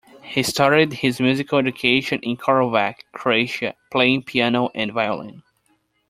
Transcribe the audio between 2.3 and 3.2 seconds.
Karlovac,